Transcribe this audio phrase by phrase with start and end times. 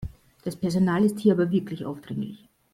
[0.43, 2.49] Das Personal ist hier aber wirklich aufdringlich.